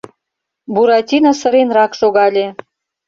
Буратино 0.73 1.31
сыренрак 1.41 1.91
шогале: 1.99 2.47